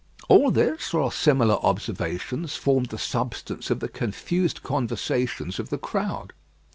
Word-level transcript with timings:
All 0.29 0.49
this, 0.49 0.95
or 0.95 1.11
similar 1.11 1.63
observations, 1.63 2.55
formed 2.55 2.87
the 2.87 2.97
substance 2.97 3.69
of 3.69 3.81
the 3.81 3.87
confused 3.87 4.63
conversations 4.63 5.59
of 5.59 5.69
the 5.69 5.77
crowd. 5.77 6.33